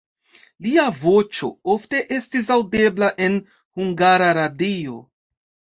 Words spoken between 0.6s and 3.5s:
Lia voĉo ofte estis aŭdebla en